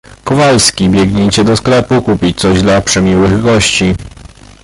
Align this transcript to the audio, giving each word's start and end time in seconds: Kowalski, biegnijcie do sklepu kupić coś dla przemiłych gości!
Kowalski, 0.23 0.89
biegnijcie 0.89 1.43
do 1.43 1.57
sklepu 1.57 2.01
kupić 2.01 2.37
coś 2.37 2.61
dla 2.61 2.81
przemiłych 2.81 3.41
gości! 3.41 3.95